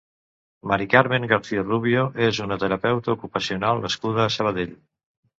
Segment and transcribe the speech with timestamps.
[0.69, 4.73] Mari Carmen García Rubio és una terapeuta ocupacional nascuda a Sabadell.